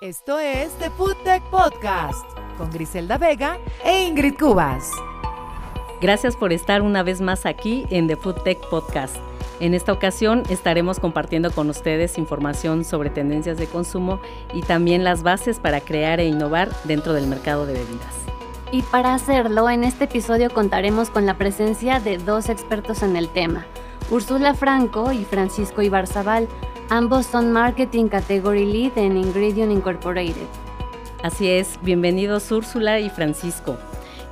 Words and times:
Esto 0.00 0.38
es 0.38 0.70
The 0.74 0.90
Food 0.90 1.16
Tech 1.24 1.42
Podcast 1.50 2.24
con 2.56 2.70
Griselda 2.70 3.18
Vega 3.18 3.58
e 3.84 4.04
Ingrid 4.04 4.38
Cubas. 4.38 4.92
Gracias 6.00 6.36
por 6.36 6.52
estar 6.52 6.82
una 6.82 7.02
vez 7.02 7.20
más 7.20 7.44
aquí 7.46 7.84
en 7.90 8.06
The 8.06 8.14
Food 8.14 8.42
Tech 8.44 8.60
Podcast. 8.70 9.16
En 9.58 9.74
esta 9.74 9.92
ocasión 9.92 10.44
estaremos 10.50 11.00
compartiendo 11.00 11.50
con 11.50 11.68
ustedes 11.68 12.16
información 12.16 12.84
sobre 12.84 13.10
tendencias 13.10 13.58
de 13.58 13.66
consumo 13.66 14.20
y 14.54 14.62
también 14.62 15.02
las 15.02 15.24
bases 15.24 15.58
para 15.58 15.80
crear 15.80 16.20
e 16.20 16.26
innovar 16.26 16.70
dentro 16.84 17.12
del 17.12 17.26
mercado 17.26 17.66
de 17.66 17.72
bebidas. 17.72 18.14
Y 18.70 18.82
para 18.82 19.14
hacerlo, 19.14 19.68
en 19.68 19.82
este 19.82 20.04
episodio 20.04 20.50
contaremos 20.50 21.10
con 21.10 21.26
la 21.26 21.36
presencia 21.38 21.98
de 21.98 22.18
dos 22.18 22.50
expertos 22.50 23.02
en 23.02 23.16
el 23.16 23.28
tema, 23.28 23.66
Úrsula 24.12 24.54
Franco 24.54 25.10
y 25.10 25.24
Francisco 25.24 25.82
Ibarzabal. 25.82 26.46
Ambos 26.90 27.26
son 27.26 27.52
Marketing 27.52 28.08
Category 28.08 28.64
Lead 28.64 28.96
en 28.96 29.18
Ingredient 29.18 29.70
Incorporated. 29.70 30.46
Así 31.22 31.46
es, 31.46 31.78
bienvenidos 31.82 32.50
Úrsula 32.50 32.98
y 32.98 33.10
Francisco. 33.10 33.76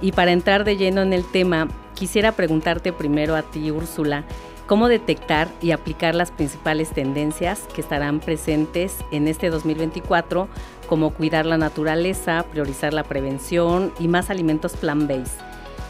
Y 0.00 0.12
para 0.12 0.32
entrar 0.32 0.64
de 0.64 0.78
lleno 0.78 1.02
en 1.02 1.12
el 1.12 1.30
tema, 1.30 1.68
quisiera 1.94 2.32
preguntarte 2.32 2.94
primero 2.94 3.36
a 3.36 3.42
ti, 3.42 3.70
Úrsula, 3.70 4.24
cómo 4.66 4.88
detectar 4.88 5.48
y 5.60 5.72
aplicar 5.72 6.14
las 6.14 6.30
principales 6.30 6.88
tendencias 6.88 7.68
que 7.74 7.82
estarán 7.82 8.20
presentes 8.20 8.96
en 9.10 9.28
este 9.28 9.50
2024, 9.50 10.48
como 10.88 11.10
cuidar 11.10 11.44
la 11.44 11.58
naturaleza, 11.58 12.46
priorizar 12.50 12.94
la 12.94 13.04
prevención 13.04 13.92
y 13.98 14.08
más 14.08 14.30
alimentos 14.30 14.72
plant-based. 14.76 15.44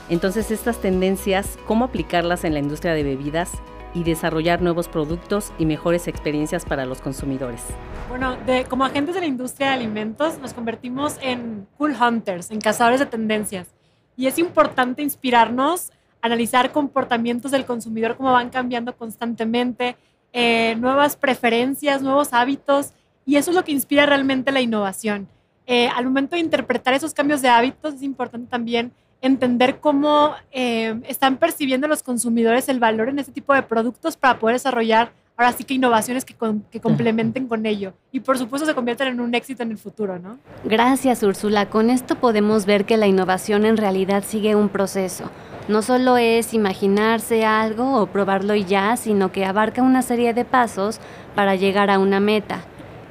Entonces, 0.09 0.51
estas 0.51 0.79
tendencias, 0.79 1.61
¿cómo 1.65 1.85
aplicarlas 1.85 2.43
en 2.43 2.55
la 2.55 2.59
industria 2.59 2.93
de 2.93 3.05
bebidas 3.05 3.53
y 3.97 4.05
desarrollar 4.05 4.61
nuevos 4.61 4.89
productos 4.89 5.53
y 5.59 5.65
mejores 5.65 6.07
experiencias 6.07 6.67
para 6.67 6.85
los 6.85 7.01
consumidores? 7.01 7.63
Bueno, 8.09 8.37
como 8.69 8.85
agentes 8.85 9.15
de 9.15 9.23
la 9.23 9.27
industria 9.27 9.69
de 9.69 9.75
alimentos 9.75 10.39
nos 10.39 10.53
convertimos 10.53 11.17
en 11.23 11.67
cool 11.79 11.97
hunters, 11.99 12.51
en 12.51 12.61
cazadores 12.61 13.01
de 13.01 13.07
tendencias. 13.07 13.69
Y 14.17 14.27
es 14.27 14.39
importante 14.39 15.03
inspirarnos 15.03 15.91
analizar 16.27 16.73
comportamientos 16.73 17.51
del 17.51 17.65
consumidor, 17.65 18.17
cómo 18.17 18.33
van 18.33 18.51
cambiando 18.51 18.97
constantemente, 18.97 19.97
eh, 20.33 20.77
nuevas 20.77 21.17
preferencias, 21.17 22.03
nuevos 22.03 22.33
hábitos, 22.33 22.93
y 23.25 23.37
eso 23.37 23.51
es 23.51 23.57
lo 23.57 23.65
que 23.65 23.73
inspira 23.73 24.07
realmente 24.07 24.53
la 24.53 24.61
innovación. 24.61 25.29
Eh, 25.67 25.89
al 25.89 26.05
momento 26.05 26.37
de 26.37 26.43
interpretar 26.43 26.95
esos 26.95 27.15
cambios 27.15 27.43
de 27.43 27.49
hábitos, 27.49 27.95
es 27.95 28.03
importante 28.03 28.49
también 28.49 28.93
entender 29.21 29.81
cómo 29.81 30.35
eh, 30.53 31.01
están 31.09 31.39
percibiendo 31.39 31.89
los 31.89 32.03
consumidores 32.03 32.69
el 32.69 32.79
valor 32.79 33.09
en 33.09 33.19
este 33.19 33.33
tipo 33.33 33.55
de 33.55 33.63
productos 33.63 34.17
para 34.17 34.39
poder 34.39 34.57
desarrollar 34.57 35.13
ahora 35.37 35.53
sí 35.53 35.65
que 35.65 35.75
innovaciones 35.75 36.25
que, 36.25 36.35
que, 36.71 36.81
complementen 36.81 37.47
con 37.47 37.67
ello 37.67 37.93
y 38.11 38.21
por 38.21 38.39
supuesto 38.39 38.67
se 38.67 38.75
conviertan 38.75 39.09
en 39.09 39.21
un 39.21 39.35
éxito 39.35 39.63
en 39.63 39.71
el 39.71 39.79
futuro, 39.79 40.19
¿no? 40.19 40.39
Gracias, 40.65 41.23
Úrsula. 41.23 41.69
Con 41.69 41.91
esto 41.91 42.17
podemos 42.17 42.65
ver 42.65 42.87
que 42.87 42.97
la 42.97 43.07
innovación 43.07 43.67
en 43.67 43.77
realidad 43.77 44.25
sigue 44.27 44.55
un 44.55 44.69
proceso. 44.69 45.31
No 45.69 45.83
solo 45.83 46.17
es 46.17 46.55
imaginarse 46.55 47.45
algo 47.45 48.01
o 48.01 48.07
probarlo 48.07 48.55
y 48.55 48.65
ya, 48.65 48.97
sino 48.97 49.33
que 49.33 49.45
abarca 49.45 49.83
una 49.83 50.03
serie 50.03 50.33
de 50.33 50.45
pasos 50.45 51.01
para 51.35 51.57
llegar 51.57 51.91
a 51.91 51.99
una 51.99 52.21
meta. 52.21 52.61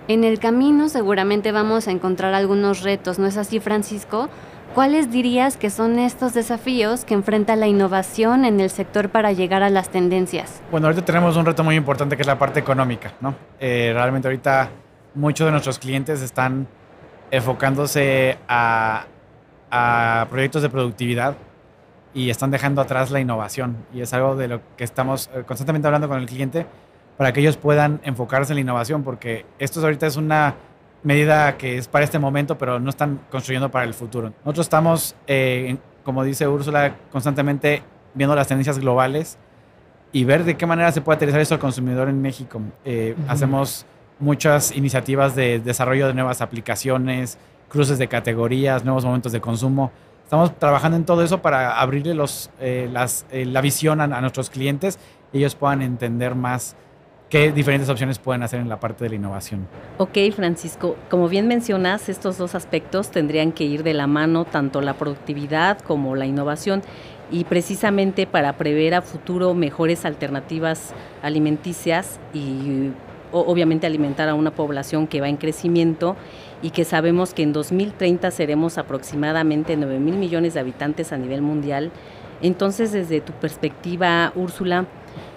En 0.08 0.24
el 0.24 0.40
camino 0.40 0.88
seguramente 0.88 1.52
vamos 1.52 1.88
a 1.88 1.92
encontrar 1.92 2.34
algunos 2.34 2.82
retos, 2.82 3.20
¿no 3.20 3.28
es 3.28 3.38
así, 3.38 3.60
Francisco? 3.60 4.30
¿Cuáles 4.76 5.10
dirías 5.10 5.56
que 5.56 5.70
son 5.70 6.00
estos 6.00 6.34
desafíos 6.34 7.06
que 7.06 7.14
enfrenta 7.14 7.56
la 7.56 7.66
innovación 7.66 8.44
en 8.44 8.60
el 8.60 8.70
sector 8.70 9.08
para 9.08 9.32
llegar 9.32 9.64
a 9.64 9.70
las 9.70 9.88
tendencias? 9.88 10.62
Bueno, 10.70 10.88
ahorita 10.88 11.06
tenemos 11.06 11.38
un 11.38 11.46
reto 11.46 11.64
muy 11.64 11.76
importante 11.78 12.18
que 12.18 12.24
es 12.24 12.28
la 12.28 12.38
parte 12.38 12.60
económica, 12.60 13.14
¿no? 13.22 13.34
Eh, 13.58 13.92
realmente 13.94 14.28
ahorita 14.28 14.70
muchos 15.14 15.46
de 15.46 15.52
nuestros 15.52 15.80
clientes 15.80 16.22
están 16.22 16.68
enfocándose 17.32 18.38
a, 18.50 19.06
a 19.72 20.28
proyectos 20.30 20.62
de 20.62 20.68
productividad 20.70 21.38
y 22.14 22.30
están 22.30 22.52
dejando 22.52 22.82
atrás 22.82 23.12
la 23.12 23.22
innovación. 23.22 23.78
Y 23.94 24.02
es 24.02 24.14
algo 24.14 24.36
de 24.36 24.50
lo 24.50 24.62
que 24.76 24.84
estamos 24.84 25.30
eh, 25.34 25.44
constantemente 25.48 25.88
hablando 25.88 26.10
con 26.10 26.20
el 26.20 26.26
cliente 26.26 26.66
para 27.16 27.32
que 27.32 27.40
ellos 27.40 27.56
puedan 27.56 28.02
enfocarse 28.04 28.52
en 28.52 28.56
la 28.56 28.62
innovación, 28.62 29.04
porque 29.04 29.46
esto 29.58 29.80
ahorita 29.80 30.06
es 30.06 30.18
una 30.18 30.56
medida 31.04 31.58
que 31.58 31.78
es 31.78 31.88
para 31.88 32.04
este 32.06 32.20
momento, 32.20 32.58
pero 32.58 32.80
no 32.80 32.90
están 32.90 33.20
construyendo 33.30 33.70
para 33.70 33.86
el 33.86 33.94
futuro. 33.94 34.34
Nosotros 34.44 34.66
estamos, 34.66 35.16
eh, 35.28 35.78
como 36.04 36.24
dice 36.24 36.48
Úrsula, 36.48 36.96
constantemente 37.12 37.84
viendo 38.14 38.36
las 38.36 38.48
tendencias 38.48 38.80
globales 38.80 39.38
y 40.12 40.24
ver 40.24 40.44
de 40.44 40.56
qué 40.56 40.66
manera 40.66 40.92
se 40.92 41.02
puede 41.02 41.18
aterrizar 41.18 41.42
eso 41.42 41.56
al 41.56 41.60
consumidor 41.60 42.10
en 42.10 42.22
México. 42.22 42.62
Eh, 42.86 43.16
hacemos 43.28 43.86
muchas 44.20 44.76
iniciativas 44.76 45.36
de 45.36 45.60
desarrollo 45.60 46.08
de 46.08 46.14
nuevas 46.14 46.42
aplicaciones, 46.42 47.38
cruces 47.70 47.98
de 47.98 48.08
categorías, 48.08 48.86
nuevos 48.86 49.04
momentos 49.04 49.32
de 49.32 49.42
consumo 49.42 49.92
Estamos 50.26 50.58
trabajando 50.58 50.98
en 50.98 51.06
todo 51.06 51.24
eso 51.24 51.44
para 51.44 51.80
abrirle 51.80 52.16
los, 52.16 52.50
eh, 52.60 52.90
las, 52.92 53.28
eh, 53.30 53.46
la 53.46 53.62
visión 53.62 54.02
a, 54.02 54.08
nuestros 54.08 54.50
clientes 54.50 54.98
y 55.32 55.38
ellos 55.38 55.54
puedan 55.54 55.84
entender 55.84 56.34
más 56.34 56.76
qué 57.36 57.52
diferentes 57.52 57.90
opciones 57.90 58.18
pueden 58.18 58.44
hacer 58.44 58.62
en 58.62 58.70
la 58.70 58.80
parte 58.80 59.04
de 59.04 59.10
la 59.10 59.18
innovación. 59.18 59.68
Ok, 59.98 60.18
Francisco, 60.34 60.96
como 61.10 61.28
bien 61.28 61.50
mencionas, 61.50 62.08
estos 62.08 62.38
dos 62.38 62.56
aspectos 62.56 63.12
tendrían 63.12 63.52
que 63.52 63.66
ir 63.66 63.84
de 63.84 63.94
la 63.94 64.08
mano, 64.08 64.46
tanto 64.46 64.80
la 64.80 64.94
productividad 64.94 65.80
como 65.80 66.16
la 66.16 66.26
innovación, 66.26 66.82
y 67.30 67.44
precisamente 67.44 68.26
para 68.26 68.54
prever 68.54 68.94
a 68.94 69.02
futuro 69.02 69.54
mejores 69.54 70.06
alternativas 70.06 70.94
alimenticias 71.22 72.22
y 72.34 72.92
obviamente 73.34 73.86
alimentar 73.86 74.30
a 74.30 74.34
una 74.34 74.52
población 74.52 75.06
que 75.06 75.20
va 75.20 75.28
en 75.28 75.36
crecimiento 75.36 76.16
y 76.62 76.70
que 76.70 76.86
sabemos 76.86 77.34
que 77.34 77.44
en 77.44 77.52
2030 77.52 78.32
seremos 78.32 78.78
aproximadamente 78.78 79.76
9 79.76 80.00
mil 80.00 80.16
millones 80.16 80.54
de 80.54 80.62
habitantes 80.62 81.12
a 81.12 81.18
nivel 81.18 81.42
mundial. 81.42 81.92
Entonces, 82.42 82.94
desde 82.94 83.20
tu 83.20 83.34
perspectiva, 83.34 84.32
Úrsula, 84.36 84.86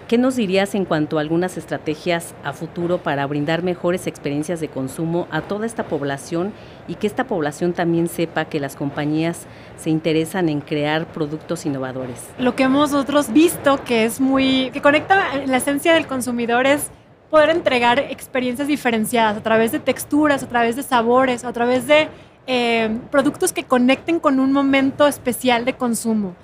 ¿qué 0.08 0.16
nos 0.16 0.36
dirías 0.36 0.74
en 0.74 0.86
cuanto 0.86 1.18
a 1.18 1.20
algunas 1.20 1.58
estrategias 1.58 2.34
a 2.42 2.54
futuro 2.54 2.98
para 2.98 3.26
brindar 3.26 3.62
mejores 3.62 4.06
experiencias 4.06 4.58
de 4.58 4.68
consumo 4.68 5.28
a 5.30 5.42
toda 5.42 5.66
esta 5.66 5.84
población 5.84 6.52
y 6.88 6.94
que 6.94 7.06
esta 7.06 7.24
población 7.24 7.74
también 7.74 8.08
sepa 8.08 8.46
que 8.46 8.58
las 8.58 8.74
compañías 8.74 9.46
se 9.76 9.90
interesan 9.90 10.48
en 10.48 10.62
crear 10.62 11.06
productos 11.12 11.66
innovadores? 11.66 12.26
Lo 12.38 12.56
que 12.56 12.62
hemos 12.64 12.90
nosotros 12.90 13.30
visto 13.32 13.84
que 13.84 14.06
es 14.06 14.18
muy, 14.18 14.70
que 14.72 14.80
conecta 14.80 15.44
la 15.46 15.58
esencia 15.58 15.92
del 15.92 16.06
consumidor 16.06 16.66
es 16.66 16.90
poder 17.30 17.50
entregar 17.50 17.98
experiencias 17.98 18.66
diferenciadas 18.66 19.36
a 19.36 19.42
través 19.42 19.72
de 19.72 19.78
texturas, 19.78 20.42
a 20.42 20.48
través 20.48 20.76
de 20.76 20.82
sabores, 20.82 21.44
a 21.44 21.52
través 21.52 21.86
de 21.86 22.08
eh, 22.46 22.98
productos 23.10 23.52
que 23.52 23.64
conecten 23.64 24.20
con 24.20 24.40
un 24.40 24.52
momento 24.52 25.06
especial 25.06 25.66
de 25.66 25.74
consumo. 25.74 26.34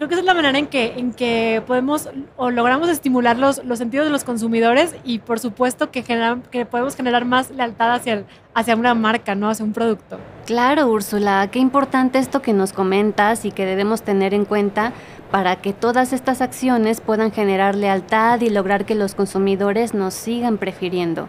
Creo 0.00 0.08
que 0.08 0.14
esa 0.14 0.22
es 0.22 0.26
la 0.26 0.32
manera 0.32 0.58
en 0.58 0.66
que, 0.66 0.94
en 0.96 1.12
que 1.12 1.62
podemos 1.66 2.08
o 2.38 2.50
logramos 2.50 2.88
estimular 2.88 3.36
los, 3.38 3.62
los 3.66 3.78
sentidos 3.78 4.06
de 4.06 4.10
los 4.10 4.24
consumidores 4.24 4.96
y 5.04 5.18
por 5.18 5.38
supuesto 5.38 5.90
que, 5.90 6.02
que 6.50 6.64
podemos 6.64 6.96
generar 6.96 7.26
más 7.26 7.50
lealtad 7.50 7.92
hacia, 7.92 8.24
hacia 8.54 8.76
una 8.76 8.94
marca, 8.94 9.34
¿no? 9.34 9.50
hacia 9.50 9.62
un 9.62 9.74
producto. 9.74 10.18
Claro, 10.46 10.86
Úrsula, 10.86 11.50
qué 11.52 11.58
importante 11.58 12.18
esto 12.18 12.40
que 12.40 12.54
nos 12.54 12.72
comentas 12.72 13.44
y 13.44 13.50
que 13.50 13.66
debemos 13.66 14.00
tener 14.00 14.32
en 14.32 14.46
cuenta 14.46 14.94
para 15.30 15.56
que 15.56 15.74
todas 15.74 16.14
estas 16.14 16.40
acciones 16.40 17.02
puedan 17.02 17.30
generar 17.30 17.74
lealtad 17.74 18.40
y 18.40 18.48
lograr 18.48 18.86
que 18.86 18.94
los 18.94 19.14
consumidores 19.14 19.92
nos 19.92 20.14
sigan 20.14 20.56
prefiriendo. 20.56 21.28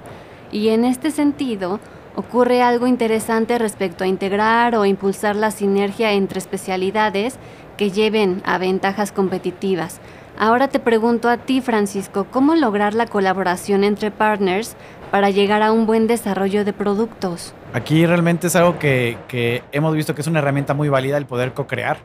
Y 0.50 0.70
en 0.70 0.86
este 0.86 1.12
sentido, 1.12 1.82
ocurre 2.16 2.62
algo 2.62 2.88
interesante 2.88 3.58
respecto 3.58 4.06
a 4.06 4.08
integrar 4.08 4.76
o 4.76 4.86
impulsar 4.86 5.36
la 5.36 5.52
sinergia 5.52 6.14
entre 6.14 6.40
especialidades 6.40 7.38
que 7.78 7.92
lleven 7.92 8.42
a 8.46 8.58
ventajas 8.58 9.12
competitivas. 9.12 10.00
Ahora 10.38 10.70
te 10.70 10.80
pregunto 10.80 11.30
a 11.30 11.38
ti, 11.38 11.62
Francisco, 11.62 12.26
¿cómo 12.32 12.56
lograr 12.56 12.94
la 12.94 13.06
colaboración 13.06 13.84
entre 13.84 14.12
partners 14.12 14.76
para 15.12 15.30
llegar 15.30 15.62
a 15.62 15.72
un 15.72 15.86
buen 15.86 16.08
desarrollo 16.08 16.66
de 16.66 16.74
productos? 16.74 17.54
Aquí 17.74 18.06
realmente 18.06 18.48
es 18.48 18.56
algo 18.56 18.80
que, 18.80 19.64
hemos 19.72 19.96
visto 19.96 20.16
que 20.16 20.22
es 20.22 20.28
una 20.28 20.40
herramienta 20.40 20.74
muy 20.74 20.90
válida 20.90 21.18
el 21.18 21.26
poder 21.26 21.54
co-crear. 21.54 22.00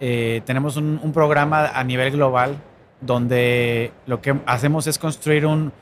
Eh, 0.00 0.42
tenemos 0.44 0.76
un, 0.76 1.12
programa 1.12 1.68
a 1.68 1.84
nivel 1.84 2.10
global 2.10 2.56
donde 3.00 3.92
lo 4.06 4.20
que 4.20 4.34
hacemos 4.46 4.86
es 4.86 4.98
construir 4.98 5.46
un, 5.46 5.72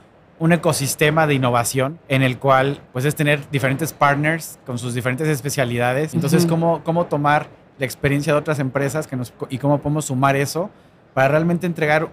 ecosistema 0.50 1.26
de 1.26 1.34
innovación 1.34 1.98
en 2.08 2.22
el 2.22 2.38
cual 2.38 2.80
pues 2.92 3.04
es 3.04 3.14
tener 3.14 3.50
diferentes 3.50 3.92
partners 3.92 4.58
con 4.66 4.78
sus 4.78 4.94
diferentes 4.94 5.28
especialidades. 5.28 6.14
Entonces, 6.14 6.46
cómo, 6.46 6.82
cómo 6.82 7.06
tomar 7.06 7.48
la 7.80 7.86
experiencia 7.86 8.34
de 8.34 8.38
otras 8.38 8.58
empresas 8.58 9.06
que 9.06 9.16
nos, 9.16 9.32
y 9.48 9.56
cómo 9.56 9.78
podemos 9.78 10.04
sumar 10.04 10.36
eso 10.36 10.68
para 11.14 11.28
realmente 11.28 11.66
entregar 11.66 12.10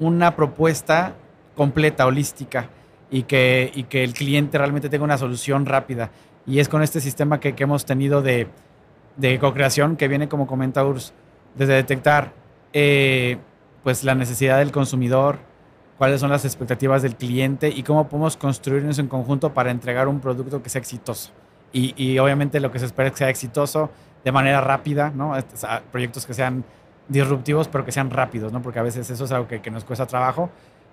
una 0.00 0.34
propuesta 0.34 1.14
completa, 1.54 2.06
holística 2.06 2.68
y 3.08 3.22
que, 3.22 3.70
y 3.72 3.84
que 3.84 4.02
el 4.02 4.14
cliente 4.14 4.58
realmente 4.58 4.88
tenga 4.88 5.04
una 5.04 5.16
solución 5.16 5.64
rápida. 5.64 6.10
Y 6.44 6.58
es 6.58 6.68
con 6.68 6.82
este 6.82 7.00
sistema 7.00 7.38
que, 7.38 7.54
que 7.54 7.62
hemos 7.62 7.84
tenido 7.84 8.20
de, 8.20 8.48
de 9.16 9.38
co-creación 9.38 9.96
que 9.96 10.08
viene, 10.08 10.28
como 10.28 10.48
comenta 10.48 10.84
Urs, 10.84 11.12
desde 11.54 11.74
detectar 11.74 12.32
eh, 12.72 13.38
pues 13.84 14.02
la 14.02 14.16
necesidad 14.16 14.58
del 14.58 14.72
consumidor, 14.72 15.38
cuáles 15.98 16.20
son 16.20 16.30
las 16.30 16.44
expectativas 16.44 17.02
del 17.02 17.14
cliente 17.14 17.68
y 17.68 17.84
cómo 17.84 18.08
podemos 18.08 18.36
construirnos 18.36 18.98
en 18.98 19.06
conjunto 19.06 19.54
para 19.54 19.70
entregar 19.70 20.08
un 20.08 20.18
producto 20.18 20.62
que 20.62 20.68
sea 20.68 20.80
exitoso. 20.80 21.30
Y, 21.72 21.94
y 21.96 22.18
obviamente 22.18 22.60
lo 22.60 22.70
que 22.70 22.78
se 22.78 22.86
espera 22.86 23.08
es 23.08 23.12
que 23.12 23.18
sea 23.18 23.28
exitoso 23.28 23.90
de 24.24 24.32
manera 24.32 24.60
rápida, 24.60 25.12
¿no? 25.14 25.34
Proyectos 25.92 26.26
que 26.26 26.34
sean 26.34 26.64
disruptivos, 27.08 27.68
pero 27.68 27.84
que 27.84 27.92
sean 27.92 28.10
rápidos, 28.10 28.52
¿no? 28.52 28.62
Porque 28.62 28.78
a 28.78 28.82
veces 28.82 29.08
eso 29.10 29.24
es 29.24 29.32
algo 29.32 29.48
que, 29.48 29.60
que 29.60 29.70
nos 29.70 29.84
cuesta 29.84 30.06
trabajo 30.06 30.50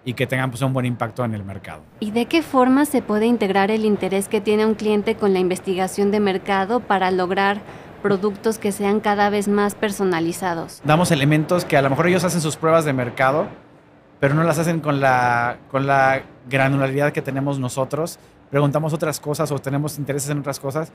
y 0.08 0.14
que 0.14 0.26
tengan 0.26 0.50
pues, 0.50 0.62
un 0.62 0.74
buen 0.74 0.86
impacto 0.86 1.26
en 1.26 1.34
el 1.34 1.44
mercado. 1.44 1.82
¿Y 2.00 2.12
de 2.12 2.28
qué 2.28 2.42
forma 2.42 2.86
se 2.86 3.02
puede 3.02 3.26
integrar 3.26 3.72
el 3.72 3.86
interés 3.86 4.30
que 4.30 4.40
tiene 4.40 4.66
un 4.66 4.74
cliente 4.74 5.16
con 5.16 5.34
la 5.34 5.40
investigación 5.40 6.12
de 6.12 6.20
mercado 6.20 6.80
para 6.80 7.12
lograr 7.12 7.60
productos 8.02 8.58
que 8.58 8.72
sean 8.72 9.00
cada 9.00 9.30
vez 9.30 9.48
más 9.48 9.76
personalizados? 9.76 10.82
Damos 10.86 11.12
elementos 11.12 11.66
que 11.66 11.76
a 11.76 11.82
lo 11.82 11.90
mejor 11.90 12.08
ellos 12.08 12.24
hacen 12.24 12.40
sus 12.40 12.56
pruebas 12.56 12.86
de 12.86 12.94
mercado, 12.94 13.48
pero 14.20 14.34
no 14.34 14.44
las 14.44 14.58
hacen 14.60 14.80
con 14.80 15.02
la, 15.02 15.58
con 15.72 15.88
la 15.88 16.22
granularidad 16.50 17.12
que 17.12 17.22
tenemos 17.22 17.60
nosotros. 17.60 18.18
Preguntamos 18.50 18.94
otras 18.94 19.20
cosas 19.20 19.52
o 19.52 19.60
tenemos 19.60 19.98
intereses 19.98 20.30
en 20.30 20.40
otras 20.40 20.60
cosas. 20.60 20.92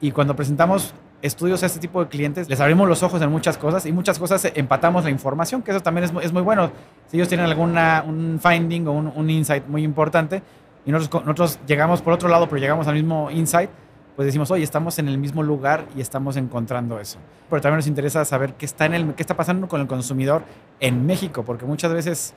Y 0.00 0.10
cuando 0.10 0.34
presentamos 0.34 0.94
estudios 1.22 1.62
a 1.62 1.66
este 1.66 1.78
tipo 1.78 2.02
de 2.02 2.08
clientes, 2.08 2.48
les 2.48 2.60
abrimos 2.60 2.88
los 2.88 3.02
ojos 3.04 3.22
en 3.22 3.30
muchas 3.30 3.56
cosas 3.56 3.86
y 3.86 3.92
muchas 3.92 4.18
cosas 4.18 4.44
empatamos 4.54 5.04
la 5.04 5.10
información, 5.10 5.62
que 5.62 5.70
eso 5.70 5.80
también 5.80 6.04
es, 6.04 6.12
es 6.24 6.32
muy 6.32 6.42
bueno. 6.42 6.72
Si 7.06 7.16
ellos 7.16 7.28
tienen 7.28 7.46
alguna 7.46 8.04
un 8.06 8.40
finding 8.42 8.88
o 8.88 8.92
un, 8.92 9.12
un 9.14 9.30
insight 9.30 9.66
muy 9.68 9.84
importante 9.84 10.42
y 10.84 10.90
nosotros, 10.90 11.22
nosotros 11.24 11.60
llegamos 11.66 12.02
por 12.02 12.12
otro 12.12 12.28
lado, 12.28 12.48
pero 12.48 12.60
llegamos 12.60 12.88
al 12.88 12.94
mismo 12.94 13.30
insight, 13.30 13.70
pues 14.16 14.26
decimos, 14.26 14.50
oye, 14.50 14.64
estamos 14.64 14.98
en 14.98 15.08
el 15.08 15.18
mismo 15.18 15.42
lugar 15.42 15.86
y 15.96 16.00
estamos 16.00 16.36
encontrando 16.36 16.98
eso. 16.98 17.18
Pero 17.48 17.62
también 17.62 17.76
nos 17.76 17.86
interesa 17.86 18.24
saber 18.24 18.54
qué 18.54 18.66
está, 18.66 18.86
en 18.86 18.94
el, 18.94 19.14
qué 19.14 19.22
está 19.22 19.36
pasando 19.36 19.68
con 19.68 19.80
el 19.80 19.86
consumidor 19.86 20.42
en 20.80 21.06
México, 21.06 21.44
porque 21.44 21.64
muchas 21.64 21.92
veces 21.92 22.34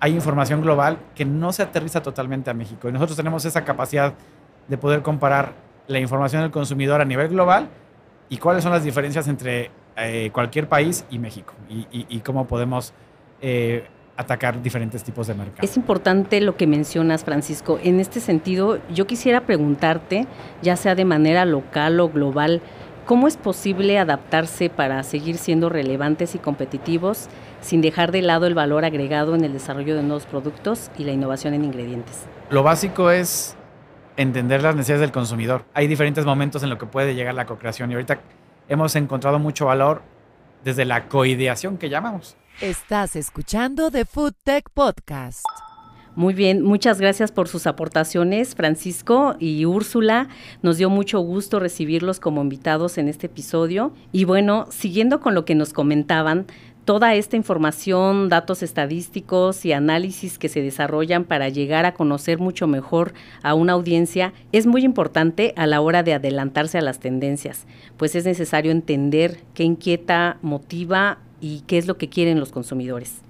hay 0.00 0.12
información 0.12 0.60
global 0.60 0.98
que 1.14 1.24
no 1.24 1.52
se 1.52 1.62
aterriza 1.62 2.02
totalmente 2.02 2.50
a 2.50 2.54
México. 2.54 2.88
Y 2.88 2.92
nosotros 2.92 3.16
tenemos 3.16 3.44
esa 3.44 3.64
capacidad 3.64 4.14
de 4.68 4.78
poder 4.78 5.02
comparar 5.02 5.52
la 5.86 5.98
información 5.98 6.42
del 6.42 6.50
consumidor 6.50 7.00
a 7.00 7.04
nivel 7.04 7.28
global 7.28 7.68
y 8.28 8.38
cuáles 8.38 8.62
son 8.62 8.72
las 8.72 8.84
diferencias 8.84 9.28
entre 9.28 9.70
eh, 9.96 10.30
cualquier 10.32 10.68
país 10.68 11.04
y 11.10 11.18
México 11.18 11.54
y, 11.68 12.20
cómo 12.20 12.46
podemos 12.46 12.92
eh, 13.40 13.86
atacar 14.16 14.60
diferentes 14.62 15.04
tipos 15.04 15.26
de 15.26 15.34
mercados. 15.34 15.70
Es 15.70 15.76
importante 15.76 16.40
lo 16.40 16.56
que 16.56 16.66
mencionas, 16.66 17.24
Francisco. 17.24 17.78
En 17.82 18.00
este 18.00 18.20
sentido, 18.20 18.78
yo 18.92 19.06
quisiera 19.06 19.42
preguntarte, 19.42 20.26
ya 20.62 20.76
sea 20.76 20.94
de 20.94 21.04
manera 21.04 21.44
local 21.44 22.00
o 22.00 22.08
global, 22.08 22.62
¿cómo 23.06 23.28
es 23.28 23.36
posible 23.36 23.98
adaptarse 23.98 24.68
para 24.68 25.02
seguir 25.04 25.38
siendo 25.38 25.68
relevantes 25.68 26.34
y 26.34 26.38
competitivos 26.38 27.28
sin 27.60 27.80
dejar 27.80 28.12
de 28.12 28.20
lado 28.20 28.46
el 28.46 28.54
valor 28.54 28.84
agregado 28.84 29.34
en 29.34 29.44
el 29.44 29.52
desarrollo 29.52 29.96
de 29.96 30.02
nuevos 30.02 30.26
productos 30.26 30.90
y 30.98 31.04
la 31.04 31.12
innovación 31.12 31.54
en 31.54 31.64
ingredientes? 31.64 32.24
Lo 32.50 32.62
básico 32.62 33.10
es 33.10 33.56
entender 34.16 34.62
las 34.62 34.74
necesidades 34.74 35.00
del 35.00 35.12
consumidor. 35.12 35.64
Hay 35.72 35.86
diferentes 35.86 36.24
momentos 36.24 36.62
en 36.62 36.70
los 36.70 36.78
que 36.78 36.86
puede 36.86 37.14
llegar 37.14 37.34
la 37.34 37.46
co-creación 37.46 37.90
y 37.90 37.94
ahorita 37.94 38.18
hemos 38.68 38.94
encontrado 38.96 39.38
mucho 39.38 39.66
valor 39.66 40.02
desde 40.64 40.84
la 40.84 41.08
coideación 41.08 41.78
que 41.78 41.88
llamamos. 41.88 42.36
Estás 42.60 43.14
escuchando 43.16 43.90
The 43.90 44.04
Food 44.04 44.34
Tech 44.42 44.68
Podcast. 44.70 45.44
Muy 46.16 46.32
bien, 46.32 46.62
muchas 46.62 46.98
gracias 46.98 47.30
por 47.30 47.46
sus 47.46 47.66
aportaciones, 47.66 48.54
Francisco 48.54 49.36
y 49.38 49.66
Úrsula. 49.66 50.28
Nos 50.62 50.78
dio 50.78 50.88
mucho 50.88 51.20
gusto 51.20 51.60
recibirlos 51.60 52.20
como 52.20 52.40
invitados 52.40 52.96
en 52.96 53.08
este 53.08 53.26
episodio. 53.26 53.92
Y 54.12 54.24
bueno, 54.24 54.64
siguiendo 54.70 55.20
con 55.20 55.34
lo 55.34 55.44
que 55.44 55.54
nos 55.54 55.74
comentaban, 55.74 56.46
toda 56.86 57.14
esta 57.14 57.36
información, 57.36 58.30
datos 58.30 58.62
estadísticos 58.62 59.66
y 59.66 59.74
análisis 59.74 60.38
que 60.38 60.48
se 60.48 60.62
desarrollan 60.62 61.24
para 61.24 61.50
llegar 61.50 61.84
a 61.84 61.92
conocer 61.92 62.38
mucho 62.38 62.66
mejor 62.66 63.12
a 63.42 63.52
una 63.52 63.74
audiencia 63.74 64.32
es 64.52 64.66
muy 64.66 64.84
importante 64.84 65.52
a 65.56 65.66
la 65.66 65.82
hora 65.82 66.02
de 66.02 66.14
adelantarse 66.14 66.78
a 66.78 66.82
las 66.82 66.98
tendencias, 66.98 67.66
pues 67.98 68.14
es 68.14 68.24
necesario 68.24 68.70
entender 68.70 69.40
qué 69.52 69.64
inquieta, 69.64 70.38
motiva 70.40 71.18
y 71.42 71.60
qué 71.66 71.76
es 71.76 71.86
lo 71.86 71.98
que 71.98 72.08
quieren 72.08 72.40
los 72.40 72.52
consumidores. 72.52 73.25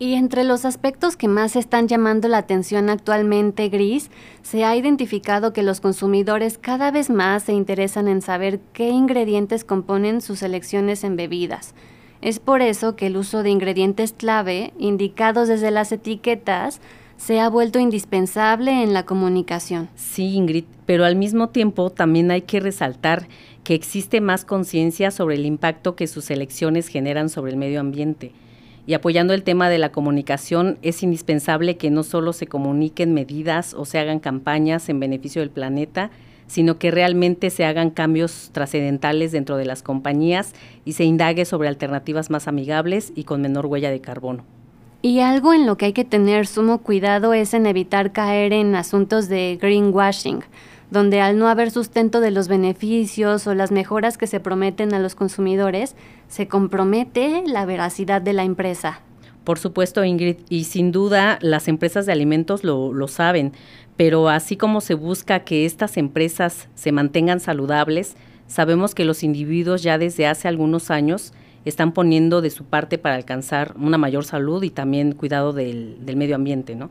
Y 0.00 0.14
entre 0.14 0.44
los 0.44 0.64
aspectos 0.64 1.16
que 1.16 1.26
más 1.26 1.56
están 1.56 1.88
llamando 1.88 2.28
la 2.28 2.38
atención 2.38 2.88
actualmente, 2.88 3.68
Gris, 3.68 4.10
se 4.42 4.64
ha 4.64 4.76
identificado 4.76 5.52
que 5.52 5.64
los 5.64 5.80
consumidores 5.80 6.56
cada 6.56 6.92
vez 6.92 7.10
más 7.10 7.42
se 7.42 7.52
interesan 7.52 8.06
en 8.06 8.22
saber 8.22 8.60
qué 8.72 8.90
ingredientes 8.90 9.64
componen 9.64 10.20
sus 10.20 10.44
elecciones 10.44 11.02
en 11.02 11.16
bebidas. 11.16 11.74
Es 12.20 12.38
por 12.38 12.62
eso 12.62 12.94
que 12.94 13.08
el 13.08 13.16
uso 13.16 13.42
de 13.42 13.50
ingredientes 13.50 14.12
clave, 14.12 14.72
indicados 14.78 15.48
desde 15.48 15.72
las 15.72 15.90
etiquetas, 15.90 16.80
se 17.16 17.40
ha 17.40 17.48
vuelto 17.48 17.80
indispensable 17.80 18.84
en 18.84 18.92
la 18.92 19.04
comunicación. 19.04 19.88
Sí, 19.96 20.36
Ingrid, 20.36 20.64
pero 20.86 21.04
al 21.04 21.16
mismo 21.16 21.48
tiempo 21.48 21.90
también 21.90 22.30
hay 22.30 22.42
que 22.42 22.60
resaltar 22.60 23.26
que 23.64 23.74
existe 23.74 24.20
más 24.20 24.44
conciencia 24.44 25.10
sobre 25.10 25.34
el 25.34 25.44
impacto 25.44 25.96
que 25.96 26.06
sus 26.06 26.30
elecciones 26.30 26.86
generan 26.86 27.28
sobre 27.28 27.50
el 27.50 27.56
medio 27.56 27.80
ambiente 27.80 28.32
y 28.88 28.94
apoyando 28.94 29.34
el 29.34 29.42
tema 29.42 29.68
de 29.68 29.76
la 29.76 29.92
comunicación, 29.92 30.78
es 30.80 31.02
indispensable 31.02 31.76
que 31.76 31.90
no 31.90 32.02
solo 32.02 32.32
se 32.32 32.46
comuniquen 32.46 33.12
medidas 33.12 33.74
o 33.74 33.84
se 33.84 33.98
hagan 33.98 34.18
campañas 34.18 34.88
en 34.88 34.98
beneficio 34.98 35.42
del 35.42 35.50
planeta, 35.50 36.10
sino 36.46 36.78
que 36.78 36.90
realmente 36.90 37.50
se 37.50 37.66
hagan 37.66 37.90
cambios 37.90 38.48
trascendentales 38.52 39.30
dentro 39.30 39.58
de 39.58 39.66
las 39.66 39.82
compañías 39.82 40.54
y 40.86 40.94
se 40.94 41.04
indague 41.04 41.44
sobre 41.44 41.68
alternativas 41.68 42.30
más 42.30 42.48
amigables 42.48 43.12
y 43.14 43.24
con 43.24 43.42
menor 43.42 43.66
huella 43.66 43.90
de 43.90 44.00
carbono. 44.00 44.44
Y 45.02 45.20
algo 45.20 45.52
en 45.52 45.66
lo 45.66 45.76
que 45.76 45.84
hay 45.84 45.92
que 45.92 46.06
tener 46.06 46.46
sumo 46.46 46.78
cuidado 46.78 47.34
es 47.34 47.52
en 47.52 47.66
evitar 47.66 48.12
caer 48.12 48.54
en 48.54 48.74
asuntos 48.74 49.28
de 49.28 49.58
greenwashing, 49.60 50.44
donde 50.90 51.20
al 51.20 51.38
no 51.38 51.48
haber 51.48 51.70
sustento 51.70 52.20
de 52.20 52.30
los 52.30 52.48
beneficios 52.48 53.46
o 53.46 53.54
las 53.54 53.70
mejoras 53.70 54.18
que 54.18 54.26
se 54.26 54.40
prometen 54.40 54.94
a 54.94 54.98
los 54.98 55.14
consumidores, 55.14 55.96
se 56.28 56.48
compromete 56.48 57.42
la 57.46 57.66
veracidad 57.66 58.22
de 58.22 58.32
la 58.32 58.44
empresa. 58.44 59.00
Por 59.44 59.58
supuesto, 59.58 60.04
Ingrid, 60.04 60.36
y 60.48 60.64
sin 60.64 60.92
duda 60.92 61.38
las 61.40 61.68
empresas 61.68 62.06
de 62.06 62.12
alimentos 62.12 62.64
lo, 62.64 62.92
lo 62.92 63.08
saben, 63.08 63.52
pero 63.96 64.28
así 64.28 64.56
como 64.56 64.80
se 64.80 64.94
busca 64.94 65.40
que 65.40 65.64
estas 65.64 65.96
empresas 65.96 66.68
se 66.74 66.92
mantengan 66.92 67.40
saludables, 67.40 68.16
sabemos 68.46 68.94
que 68.94 69.04
los 69.04 69.22
individuos 69.22 69.82
ya 69.82 69.98
desde 69.98 70.26
hace 70.26 70.48
algunos 70.48 70.90
años 70.90 71.32
están 71.64 71.92
poniendo 71.92 72.40
de 72.40 72.50
su 72.50 72.64
parte 72.64 72.98
para 72.98 73.14
alcanzar 73.14 73.74
una 73.78 73.98
mayor 73.98 74.24
salud 74.24 74.62
y 74.62 74.70
también 74.70 75.12
cuidado 75.12 75.52
del, 75.52 75.96
del 76.04 76.16
medio 76.16 76.36
ambiente, 76.36 76.74
¿no? 76.74 76.90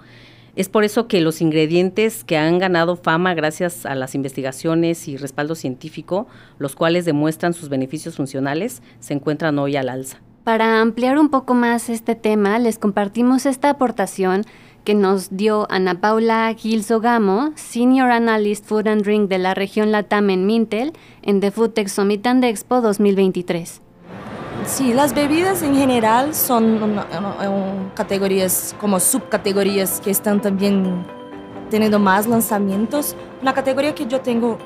Es 0.58 0.70
por 0.70 0.84
eso 0.84 1.08
que 1.08 1.22
los 1.22 1.40
ingredientes 1.40 2.24
que 2.24 2.36
han 2.36 2.58
ganado 2.58 2.96
fama 2.96 3.36
gracias 3.36 3.86
a 3.86 3.94
las 3.94 4.16
investigaciones 4.16 5.08
y 5.08 5.16
respaldo 5.16 5.54
científico, 5.54 6.26
los 6.58 6.76
cuales 6.76 7.06
demuestran 7.06 7.54
sus 7.54 7.70
beneficios 7.70 8.16
funcionales, 8.16 8.82
se 9.00 9.14
encuentran 9.14 9.60
hoy 9.60 9.76
al 9.76 9.88
alza. 9.88 10.20
Para 10.44 10.82
ampliar 10.82 11.20
un 11.20 11.30
poco 11.30 11.54
más 11.54 11.90
este 11.90 12.16
tema, 12.16 12.58
les 12.58 12.80
compartimos 12.80 13.46
esta 13.46 13.70
aportación 13.70 14.46
que 14.84 14.96
nos 14.96 15.30
dio 15.30 15.68
Ana 15.70 16.02
Paula 16.02 16.52
Gilsogamo, 16.58 17.52
Senior 17.54 18.10
Analyst 18.10 18.66
Food 18.66 18.88
and 18.88 19.04
Drink 19.04 19.30
de 19.30 19.38
la 19.38 19.54
región 19.54 19.92
Latam 19.92 20.32
en 20.32 20.48
Mintel, 20.48 20.94
en 21.22 21.40
The 21.40 21.52
Food 21.52 21.74
Tech 21.74 21.88
Summit 21.88 22.26
and 22.26 22.44
Expo 22.44 22.82
2023. 22.82 23.82
Sí, 24.68 24.94
las 24.94 25.16
bebidas 25.16 25.64
en 25.64 25.76
general 25.76 26.36
son 26.36 27.00
categorías 27.96 28.76
como 28.80 29.00
subcategorías 29.00 30.02
que 30.02 30.12
están 30.12 30.42
también 30.42 31.06
teniendo 31.70 32.00
más 32.00 32.28
lanzamientos. 32.28 33.16
Una 33.42 33.54
categoría 33.54 33.96
que 33.96 34.06
yo 34.06 34.20
tengo 34.20 34.58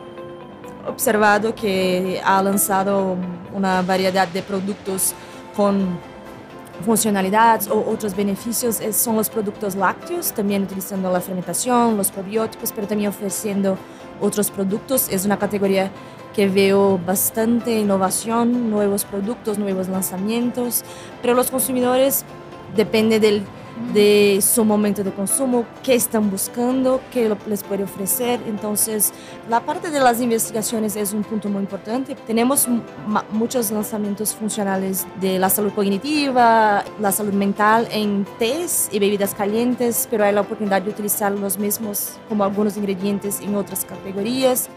observado 0.87 1.53
que 1.53 2.19
ha 2.25 2.41
lanzado 2.41 3.15
una 3.53 3.83
variedad 3.83 4.27
de 4.27 4.41
productos 4.41 5.13
con 5.55 5.99
funcionalidades 6.81 7.67
o 7.67 7.85
otros 7.89 8.15
beneficios 8.15 8.79
son 8.91 9.15
los 9.15 9.29
productos 9.29 9.75
lácteos, 9.75 10.33
también 10.33 10.63
utilizando 10.63 11.11
la 11.11 11.21
fermentación, 11.21 11.97
los 11.97 12.11
probióticos, 12.11 12.71
pero 12.71 12.87
también 12.87 13.09
ofreciendo 13.09 13.77
otros 14.19 14.51
productos. 14.51 15.09
Es 15.09 15.25
una 15.25 15.37
categoría 15.37 15.91
que 16.33 16.47
veo 16.47 16.99
bastante 17.05 17.77
innovación, 17.77 18.69
nuevos 18.69 19.03
productos, 19.05 19.57
nuevos 19.57 19.87
lanzamientos, 19.89 20.83
pero 21.21 21.33
los 21.33 21.51
consumidores 21.51 22.23
depende 22.75 23.19
del, 23.19 23.43
de 23.93 24.39
su 24.41 24.63
momento 24.63 25.03
de 25.03 25.11
consumo, 25.11 25.65
qué 25.83 25.95
están 25.95 26.29
buscando, 26.29 27.01
qué 27.11 27.35
les 27.47 27.63
puede 27.63 27.83
ofrecer. 27.83 28.39
Entonces, 28.47 29.13
la 29.49 29.61
parte 29.61 29.91
de 29.91 29.99
las 29.99 30.21
investigaciones 30.21 30.95
es 30.95 31.13
un 31.13 31.23
punto 31.23 31.49
muy 31.49 31.61
importante. 31.61 32.15
Tenemos 32.15 32.67
muchos 33.31 33.71
lanzamientos 33.71 34.33
funcionales 34.33 35.05
de 35.19 35.39
la 35.39 35.49
salud 35.49 35.71
cognitiva, 35.73 36.83
la 36.99 37.11
salud 37.11 37.33
mental 37.33 37.87
en 37.91 38.25
test 38.39 38.93
y 38.93 38.99
bebidas 38.99 39.33
calientes, 39.33 40.07
pero 40.09 40.23
hay 40.23 40.33
la 40.33 40.41
oportunidad 40.41 40.81
de 40.81 40.89
utilizar 40.89 41.31
los 41.31 41.57
mismos 41.57 42.13
como 42.29 42.43
algunos 42.43 42.77
ingredientes 42.77 43.39
en 43.41 43.55
otras 43.55 43.85
categorías. 43.85 44.69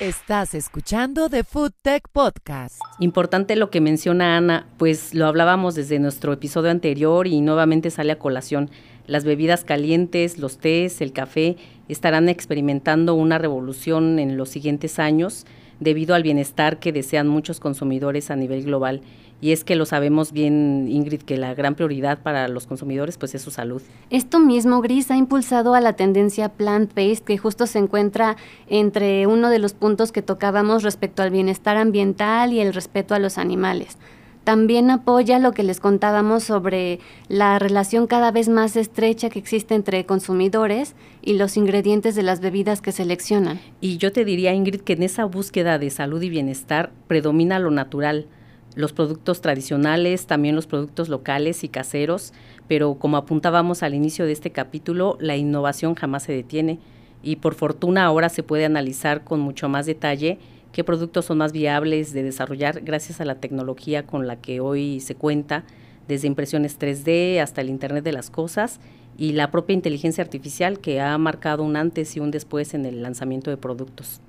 Estás 0.00 0.54
escuchando 0.54 1.30
The 1.30 1.42
Food 1.42 1.72
Tech 1.80 2.06
Podcast. 2.12 2.78
Importante 3.00 3.56
lo 3.56 3.70
que 3.70 3.80
menciona 3.80 4.36
Ana, 4.36 4.66
pues 4.76 5.14
lo 5.14 5.24
hablábamos 5.24 5.74
desde 5.74 5.98
nuestro 5.98 6.34
episodio 6.34 6.70
anterior 6.70 7.26
y 7.26 7.40
nuevamente 7.40 7.90
sale 7.90 8.12
a 8.12 8.18
colación. 8.18 8.68
Las 9.06 9.24
bebidas 9.24 9.64
calientes, 9.64 10.36
los 10.36 10.58
tés, 10.58 11.00
el 11.00 11.14
café 11.14 11.56
estarán 11.88 12.28
experimentando 12.28 13.14
una 13.14 13.38
revolución 13.38 14.18
en 14.18 14.36
los 14.36 14.50
siguientes 14.50 14.98
años 14.98 15.46
debido 15.80 16.14
al 16.14 16.22
bienestar 16.22 16.78
que 16.78 16.92
desean 16.92 17.26
muchos 17.26 17.58
consumidores 17.58 18.30
a 18.30 18.36
nivel 18.36 18.64
global. 18.64 19.00
Y 19.40 19.52
es 19.52 19.64
que 19.64 19.76
lo 19.76 19.84
sabemos 19.84 20.32
bien, 20.32 20.88
Ingrid, 20.88 21.20
que 21.20 21.36
la 21.36 21.54
gran 21.54 21.74
prioridad 21.74 22.22
para 22.22 22.48
los 22.48 22.66
consumidores 22.66 23.18
pues 23.18 23.34
es 23.34 23.42
su 23.42 23.50
salud. 23.50 23.82
Esto 24.10 24.40
mismo, 24.40 24.80
Gris, 24.80 25.10
ha 25.10 25.16
impulsado 25.16 25.74
a 25.74 25.80
la 25.80 25.92
tendencia 25.92 26.48
plant-based 26.48 27.24
que 27.24 27.36
justo 27.36 27.66
se 27.66 27.78
encuentra 27.78 28.36
entre 28.68 29.26
uno 29.26 29.50
de 29.50 29.58
los 29.58 29.74
puntos 29.74 30.10
que 30.10 30.22
tocábamos 30.22 30.82
respecto 30.82 31.22
al 31.22 31.30
bienestar 31.30 31.76
ambiental 31.76 32.52
y 32.52 32.60
el 32.60 32.72
respeto 32.72 33.14
a 33.14 33.18
los 33.18 33.36
animales. 33.36 33.98
También 34.46 34.92
apoya 34.92 35.40
lo 35.40 35.50
que 35.50 35.64
les 35.64 35.80
contábamos 35.80 36.44
sobre 36.44 37.00
la 37.28 37.58
relación 37.58 38.06
cada 38.06 38.30
vez 38.30 38.48
más 38.48 38.76
estrecha 38.76 39.28
que 39.28 39.40
existe 39.40 39.74
entre 39.74 40.06
consumidores 40.06 40.94
y 41.20 41.32
los 41.32 41.56
ingredientes 41.56 42.14
de 42.14 42.22
las 42.22 42.40
bebidas 42.40 42.80
que 42.80 42.92
seleccionan. 42.92 43.60
Y 43.80 43.96
yo 43.96 44.12
te 44.12 44.24
diría, 44.24 44.54
Ingrid, 44.54 44.82
que 44.82 44.92
en 44.92 45.02
esa 45.02 45.24
búsqueda 45.24 45.80
de 45.80 45.90
salud 45.90 46.22
y 46.22 46.30
bienestar 46.30 46.92
predomina 47.08 47.58
lo 47.58 47.72
natural, 47.72 48.28
los 48.76 48.92
productos 48.92 49.40
tradicionales, 49.40 50.26
también 50.26 50.54
los 50.54 50.66
productos 50.66 51.08
locales 51.08 51.64
y 51.64 51.68
caseros, 51.68 52.32
pero 52.68 52.94
como 52.94 53.16
apuntábamos 53.16 53.82
al 53.82 53.94
inicio 53.94 54.26
de 54.26 54.32
este 54.32 54.52
capítulo, 54.52 55.16
la 55.18 55.34
innovación 55.34 55.94
jamás 55.94 56.24
se 56.24 56.32
detiene 56.32 56.78
y 57.22 57.36
por 57.36 57.54
fortuna 57.54 58.04
ahora 58.04 58.28
se 58.28 58.42
puede 58.42 58.66
analizar 58.66 59.24
con 59.24 59.40
mucho 59.40 59.68
más 59.68 59.86
detalle 59.86 60.38
qué 60.72 60.84
productos 60.84 61.24
son 61.24 61.38
más 61.38 61.52
viables 61.52 62.12
de 62.12 62.22
desarrollar 62.22 62.82
gracias 62.82 63.20
a 63.20 63.24
la 63.24 63.36
tecnología 63.36 64.06
con 64.06 64.26
la 64.26 64.36
que 64.36 64.60
hoy 64.60 65.00
se 65.00 65.14
cuenta, 65.14 65.64
desde 66.06 66.28
impresiones 66.28 66.78
3D 66.78 67.40
hasta 67.40 67.62
el 67.62 67.70
Internet 67.70 68.04
de 68.04 68.12
las 68.12 68.30
Cosas 68.30 68.78
y 69.16 69.32
la 69.32 69.50
propia 69.50 69.72
inteligencia 69.72 70.22
artificial 70.22 70.78
que 70.80 71.00
ha 71.00 71.16
marcado 71.16 71.62
un 71.62 71.76
antes 71.76 72.14
y 72.14 72.20
un 72.20 72.30
después 72.30 72.74
en 72.74 72.84
el 72.84 73.02
lanzamiento 73.02 73.50
de 73.50 73.56
productos. 73.56 74.20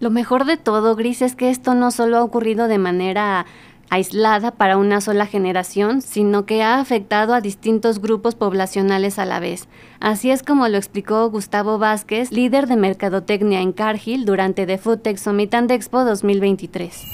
Lo 0.00 0.10
mejor 0.10 0.44
de 0.44 0.56
todo, 0.56 0.96
Gris, 0.96 1.22
es 1.22 1.36
que 1.36 1.50
esto 1.50 1.74
no 1.74 1.90
solo 1.92 2.18
ha 2.18 2.24
ocurrido 2.24 2.66
de 2.66 2.78
manera 2.78 3.46
aislada 3.90 4.52
para 4.52 4.76
una 4.76 5.00
sola 5.00 5.26
generación, 5.26 6.02
sino 6.02 6.46
que 6.46 6.62
ha 6.62 6.80
afectado 6.80 7.34
a 7.34 7.40
distintos 7.40 8.00
grupos 8.00 8.34
poblacionales 8.34 9.18
a 9.18 9.24
la 9.24 9.40
vez. 9.40 9.68
Así 10.00 10.30
es 10.30 10.42
como 10.42 10.68
lo 10.68 10.76
explicó 10.76 11.30
Gustavo 11.30 11.78
Vázquez, 11.78 12.32
líder 12.32 12.66
de 12.66 12.76
mercadotecnia 12.76 13.60
en 13.60 13.72
Cargill 13.72 14.24
durante 14.24 14.66
The 14.66 14.78
Food 14.78 15.00
Tech 15.00 15.16
Summit 15.18 15.54
and 15.54 15.70
Expo 15.70 16.04
2023. 16.04 17.04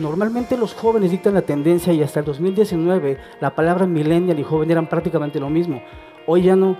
Normalmente 0.00 0.56
los 0.56 0.74
jóvenes 0.74 1.12
dictan 1.12 1.34
la 1.34 1.42
tendencia 1.42 1.92
y 1.92 2.02
hasta 2.02 2.20
el 2.20 2.26
2019 2.26 3.18
la 3.40 3.54
palabra 3.54 3.86
millennial 3.86 4.38
y 4.40 4.42
joven 4.42 4.70
eran 4.70 4.88
prácticamente 4.88 5.38
lo 5.38 5.48
mismo. 5.48 5.82
Hoy 6.26 6.42
ya 6.42 6.56
no, 6.56 6.76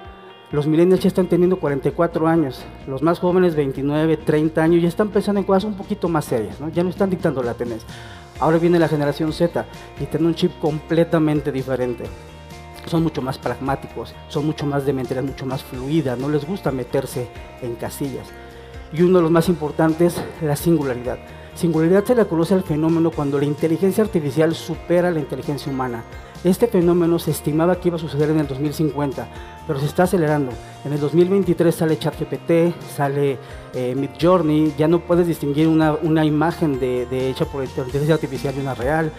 los 0.55 0.69
millennials 0.69 1.03
ya 1.03 1.09
están 1.09 1.27
teniendo 1.27 1.59
44 1.59 2.29
años, 2.29 2.65
los 2.87 3.03
más 3.03 3.19
jóvenes 3.19 3.57
29, 3.57 4.19
30 4.19 4.63
años, 4.63 4.83
ya 4.83 4.89
están 4.89 5.09
pensando 5.09 5.41
en 5.41 5.47
cosas 5.47 5.65
un 5.65 5.75
poquito 5.75 6.09
más 6.09 6.27
serias, 6.27 6.61
¿no? 6.61 6.69
ya 6.69 6.85
no 6.85 6.91
están 6.91 7.11
dictando 7.11 7.43
la 7.43 7.55
tendencia. 7.55 7.89
Ahora 8.39 8.59
viene 8.59 8.79
la 8.79 8.87
generación 8.87 9.33
Z 9.33 9.67
y 10.01 10.07
tiene 10.07 10.27
un 10.29 10.35
chip 10.37 10.53
completamente 10.61 11.51
diferente. 11.51 12.05
Son 12.87 13.03
mucho 13.03 13.21
más 13.21 13.37
pragmáticos, 13.37 14.15
son 14.29 14.47
mucho 14.47 14.65
más 14.65 14.87
de 14.87 14.93
mentalidad, 14.93 15.25
mucho 15.25 15.45
más 15.45 15.65
fluida, 15.65 16.15
no 16.15 16.29
les 16.29 16.47
gusta 16.47 16.71
meterse 16.71 17.27
en 17.61 17.75
casillas. 17.75 18.29
Y 18.93 19.03
uno 19.03 19.19
de 19.19 19.23
los 19.23 19.33
más 19.33 19.49
importantes, 19.49 20.23
la 20.41 20.55
singularidad. 20.55 21.19
Singularidad 21.55 22.05
se 22.05 22.15
le 22.17 22.27
conoce 22.27 22.55
al 22.55 22.65
fenómeno 22.65 23.11
cuando 23.11 23.39
la 23.39 23.45
inteligencia 23.45 24.03
artificial 24.03 24.55
supera 24.55 25.11
la 25.11 25.21
inteligencia 25.21 25.71
humana. 25.71 26.03
Este 26.43 26.67
fenómeno 26.67 27.19
se 27.19 27.31
estimaba 27.31 27.81
que 27.81 27.89
iba 27.89 27.97
a 27.97 28.01
suceder 28.01 28.29
en 28.29 28.41
el 28.41 28.47
2050, 28.47 29.29
pero 29.67 29.81
se 29.81 29.87
está 29.87 30.03
acelerando. 30.03 30.53
En 30.85 30.93
el 30.93 31.01
2023 31.01 31.75
sale 31.75 31.99
ChatGPT, 31.99 32.79
sale 32.95 33.39
eh, 33.73 33.95
Midjourney, 33.95 34.75
ya 34.77 34.87
no 34.87 34.99
puedes 35.01 35.27
distinguir 35.27 35.69
una, 35.69 36.25
imagen 36.25 36.79
de, 36.79 37.31
hecha 37.31 37.47
por 37.47 37.65
inteligencia 37.65 38.15
artificial 38.17 38.55
de 38.55 38.61
una 38.61 38.75
real. 38.75 39.11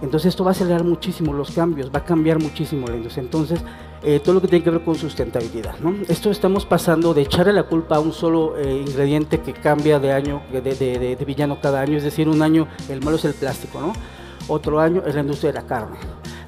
Entonces 0.00 0.30
esto 0.30 0.44
va 0.44 0.52
a 0.52 0.52
acelerar 0.52 0.84
muchísimo 0.84 1.34
los 1.34 1.50
cambios, 1.50 1.90
va 1.94 1.98
a 1.98 2.04
cambiar 2.04 2.38
muchísimo 2.40 2.86
la 2.86 2.96
industria. 2.96 3.24
Entonces, 3.24 3.62
eh, 4.02 4.20
todo 4.20 4.34
lo 4.34 4.40
que 4.40 4.48
tiene 4.48 4.64
que 4.64 4.70
ver 4.70 4.82
con 4.82 4.94
sustentabilidad. 4.94 5.78
¿no? 5.80 5.94
Esto 6.08 6.30
estamos 6.30 6.64
pasando 6.64 7.14
de 7.14 7.22
echarle 7.22 7.52
la 7.52 7.64
culpa 7.64 7.96
a 7.96 8.00
un 8.00 8.12
solo 8.12 8.56
eh, 8.56 8.84
ingrediente 8.86 9.40
que 9.40 9.52
cambia 9.52 9.98
de 9.98 10.12
año, 10.12 10.42
de, 10.52 10.60
de, 10.60 11.24
villano 11.24 11.60
cada 11.60 11.80
año, 11.80 11.96
es 11.96 12.02
decir, 12.02 12.28
un 12.28 12.42
año 12.42 12.66
el 12.88 13.02
malo 13.02 13.16
es 13.16 13.24
el 13.24 13.34
plástico, 13.34 13.80
¿no? 13.80 13.92
otro 14.48 14.80
año 14.80 15.02
es 15.06 15.14
la 15.14 15.20
industria 15.20 15.52
de 15.52 15.60
la 15.60 15.66
carne 15.66 15.98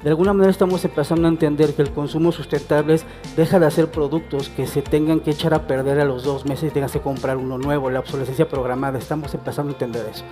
de 0.03 0.09
alguna 0.09 0.33
manera 0.33 0.51
estamos 0.51 0.83
empezando 0.83 1.27
a 1.27 1.31
entender 1.31 1.73
que 1.73 1.81
el 1.81 1.91
consumo 1.91 2.33
sustentable 2.33 2.99
deja 3.37 3.59
de 3.59 3.65
hacer 3.65 3.89
productos 3.89 4.49
que 4.49 4.67
se 4.67 4.81
tengan 4.81 5.21
que 5.21 5.31
echar 5.31 5.53
a 5.53 5.65
perder 5.65 5.99
a 5.99 6.05
los 6.05 6.23
dos 6.23 6.45
meses 6.45 6.71
y 6.71 6.73
tengas 6.73 6.91
que 6.91 6.99
comprar 6.99 7.37
uno 7.37 7.57
nuevo, 7.57 7.89
la 7.89 7.99
obsolescencia 7.99 8.49
programada, 8.49 8.99
estamos 8.99 9.33
empezando 9.33 9.71
a 9.71 9.73
entender 9.73 10.05
eso. 10.11 10.25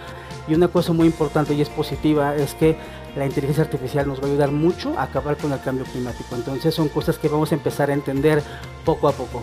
Y 0.47 0.55
una 0.55 0.67
cosa 0.67 0.91
muy 0.91 1.07
importante 1.07 1.53
y 1.53 1.61
es 1.61 1.69
positiva 1.69 2.35
es 2.35 2.53
que 2.53 2.75
la 3.15 3.25
inteligencia 3.25 3.63
artificial 3.63 4.07
nos 4.07 4.19
va 4.19 4.25
a 4.25 4.27
ayudar 4.27 4.51
mucho 4.51 4.97
a 4.97 5.03
acabar 5.03 5.37
con 5.37 5.53
el 5.53 5.61
cambio 5.61 5.85
climático. 5.85 6.35
Entonces 6.35 6.75
son 6.75 6.89
cosas 6.89 7.17
que 7.17 7.29
vamos 7.29 7.51
a 7.51 7.55
empezar 7.55 7.89
a 7.89 7.93
entender 7.93 8.43
poco 8.83 9.07
a 9.07 9.13
poco. 9.13 9.41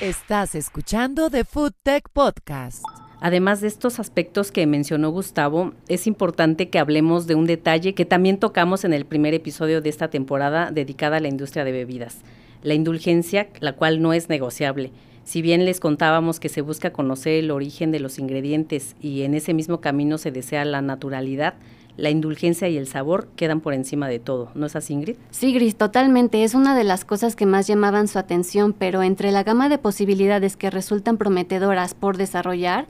Estás 0.00 0.54
escuchando 0.54 1.28
The 1.28 1.44
Food 1.44 1.72
Tech 1.82 2.08
Podcast. 2.12 3.03
Además 3.20 3.60
de 3.60 3.68
estos 3.68 4.00
aspectos 4.00 4.52
que 4.52 4.66
mencionó 4.66 5.10
Gustavo, 5.10 5.72
es 5.88 6.06
importante 6.06 6.68
que 6.68 6.78
hablemos 6.78 7.26
de 7.26 7.34
un 7.34 7.46
detalle 7.46 7.94
que 7.94 8.04
también 8.04 8.38
tocamos 8.38 8.84
en 8.84 8.92
el 8.92 9.06
primer 9.06 9.34
episodio 9.34 9.80
de 9.80 9.88
esta 9.88 10.08
temporada 10.08 10.70
dedicada 10.70 11.16
a 11.18 11.20
la 11.20 11.28
industria 11.28 11.64
de 11.64 11.72
bebidas, 11.72 12.18
la 12.62 12.74
indulgencia, 12.74 13.48
la 13.60 13.72
cual 13.72 14.02
no 14.02 14.12
es 14.12 14.28
negociable. 14.28 14.90
Si 15.24 15.40
bien 15.40 15.64
les 15.64 15.80
contábamos 15.80 16.38
que 16.38 16.50
se 16.50 16.60
busca 16.60 16.92
conocer 16.92 17.42
el 17.42 17.50
origen 17.50 17.90
de 17.92 18.00
los 18.00 18.18
ingredientes 18.18 18.94
y 19.00 19.22
en 19.22 19.34
ese 19.34 19.54
mismo 19.54 19.80
camino 19.80 20.18
se 20.18 20.30
desea 20.30 20.66
la 20.66 20.82
naturalidad, 20.82 21.54
la 21.96 22.10
indulgencia 22.10 22.68
y 22.68 22.76
el 22.76 22.86
sabor 22.86 23.28
quedan 23.36 23.60
por 23.60 23.74
encima 23.74 24.08
de 24.08 24.18
todo, 24.18 24.50
¿no 24.54 24.66
es 24.66 24.76
así, 24.76 24.92
Ingrid? 24.94 25.16
Sí, 25.30 25.52
Gris, 25.52 25.76
totalmente. 25.76 26.44
Es 26.44 26.54
una 26.54 26.76
de 26.76 26.84
las 26.84 27.04
cosas 27.04 27.36
que 27.36 27.46
más 27.46 27.66
llamaban 27.66 28.08
su 28.08 28.18
atención, 28.18 28.72
pero 28.72 29.02
entre 29.02 29.32
la 29.32 29.42
gama 29.42 29.68
de 29.68 29.78
posibilidades 29.78 30.56
que 30.56 30.70
resultan 30.70 31.16
prometedoras 31.16 31.94
por 31.94 32.16
desarrollar, 32.16 32.86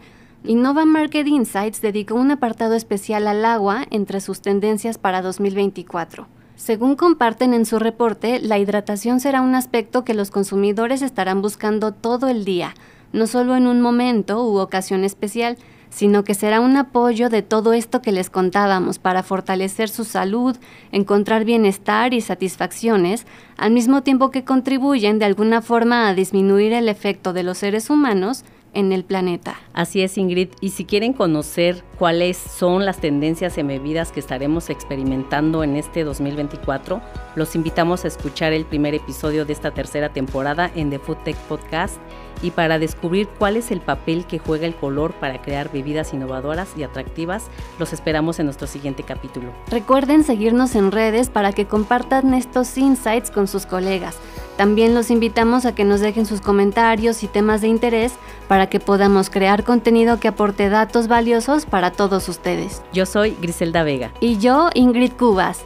Innova 0.47 0.85
Market 0.85 1.27
Insights 1.27 1.81
dedicó 1.81 2.17
un 2.17 2.31
apartado 2.31 2.75
especial 2.75 3.27
al 3.29 3.45
agua 3.45 3.87
entre 3.91 4.21
sus 4.21 4.43
tendencias 4.43 4.99
para 4.99 5.23
2024. 5.23 6.27
Según 6.57 6.97
comparten 6.97 7.53
en 7.53 7.67
su 7.67 7.79
reporte, 7.79 8.41
la 8.41 8.59
hidratación 8.59 9.21
será 9.21 9.41
un 9.41 9.55
aspecto 9.55 10.05
que 10.05 10.15
los 10.15 10.31
consumidores 10.31 11.03
estarán 11.03 11.43
buscando 11.43 11.93
todo 11.93 12.29
el 12.29 12.45
día, 12.45 12.75
no 13.13 13.27
solo 13.27 13.57
en 13.57 13.67
un 13.67 13.81
momento 13.81 14.47
u 14.47 14.59
ocasión 14.59 15.03
especial, 15.03 15.57
sino 15.95 16.25
que 16.25 16.35
será 16.35 16.61
un 16.61 16.77
apoyo 16.77 17.29
de 17.29 17.43
todo 17.43 17.73
esto 17.73 18.03
que 18.03 18.11
les 18.11 18.29
contábamos 18.29 18.99
para 18.99 19.23
fortalecer 19.23 19.89
su 19.89 20.03
salud, 20.05 20.57
encontrar 20.91 21.45
bienestar 21.45 22.15
y 22.15 22.21
satisfacciones, 22.21 23.27
al 23.57 23.71
mismo 23.71 24.03
tiempo 24.03 24.33
que 24.33 24.45
contribuyen 24.45 25.21
de 25.21 25.27
alguna 25.27 25.63
forma 25.63 26.09
a 26.09 26.15
disminuir 26.15 26.73
el 26.73 26.89
efecto 26.89 27.33
de 27.33 27.45
los 27.45 27.59
seres 27.59 27.91
humanos 27.91 28.45
en 28.75 28.93
el 28.93 29.05
planeta. 29.05 29.57
Así 29.73 30.03
es, 30.03 30.19
Ingrid. 30.19 30.51
Y 30.61 30.71
si 30.71 30.85
quieren 30.85 31.13
conocer 31.13 31.83
cuáles 31.99 32.37
son 32.37 32.85
las 32.85 32.99
tendencias 32.99 33.57
en 33.59 33.69
bebidas 33.69 34.13
que 34.13 34.21
estaremos 34.21 34.71
experimentando 34.71 35.65
en 35.65 35.77
este 35.77 36.05
2024, 36.05 37.01
los 37.37 37.55
invitamos 37.55 38.05
a 38.05 38.09
escuchar 38.09 38.53
el 38.53 38.65
primer 38.65 38.95
episodio 38.95 39.45
de 39.45 39.53
esta 39.53 39.71
tercera 39.73 40.11
temporada 40.11 40.71
en 40.75 40.91
The 40.91 40.99
Food 40.99 41.19
Tech 41.25 41.37
Podcast 41.49 41.97
y 42.43 42.51
para 42.51 42.79
descubrir 42.79 43.29
cuál 43.39 43.57
es 43.57 43.71
el 43.71 43.81
papel 43.81 44.27
que 44.27 44.39
juega 44.39 44.67
el 44.67 44.75
color 44.75 45.15
para 45.15 45.41
crear 45.41 45.73
bebidas 45.73 46.13
innovadoras 46.13 46.69
y 46.77 46.83
atractivas, 46.83 47.47
los 47.79 47.93
esperamos 47.93 48.39
en 48.39 48.47
nuestro 48.47 48.67
siguiente 48.67 49.03
capítulo. 49.03 49.53
Recuerden 49.71 50.25
seguirnos 50.25 50.75
en 50.75 50.93
redes 50.93 51.31
para 51.31 51.53
que 51.53 51.67
compartan 51.67 52.35
estos 52.35 52.77
insights 52.77 53.31
con 53.31 53.49
sus 53.49 53.67
colegas. 53.67 54.19
También 54.57 54.95
los 54.95 55.11
invitamos 55.11 55.67
a 55.67 55.75
que 55.75 55.85
nos 55.85 56.01
dejen 56.01 56.27
sus 56.27 56.41
comentarios 56.41 57.23
y 57.23 57.29
temas 57.29 57.61
de 57.61 57.69
interés 57.69 58.13
para 58.47 58.69
que 58.69 58.81
podamos 58.81 59.31
crear 59.31 59.65
contenido 59.65 60.21
que 60.21 60.29
aporte 60.29 60.69
datos 60.69 61.09
valiosos 61.09 61.67
para 61.67 61.91
todos 61.91 62.29
ustedes. 62.29 62.83
Yo 62.93 63.07
soy 63.07 63.37
Griselda 63.41 63.83
Vega. 63.83 64.13
Y 64.21 64.39
yo, 64.39 64.71
Ingrid 64.75 65.13
Cubas. 65.13 65.65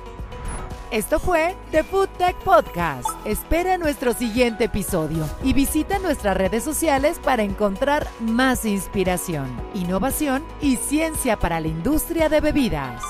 Esto 0.90 1.20
fue 1.20 1.54
The 1.70 1.84
Food 1.84 2.08
Tech 2.16 2.34
Podcast. 2.36 3.06
Espera 3.26 3.76
nuestro 3.76 4.14
siguiente 4.14 4.64
episodio 4.64 5.28
y 5.44 5.52
visita 5.52 5.98
nuestras 5.98 6.34
redes 6.34 6.64
sociales 6.64 7.20
para 7.22 7.42
encontrar 7.42 8.06
más 8.20 8.64
inspiración, 8.64 9.48
innovación 9.74 10.42
y 10.62 10.76
ciencia 10.76 11.38
para 11.38 11.60
la 11.60 11.68
industria 11.68 12.30
de 12.30 12.40
bebidas. 12.40 13.02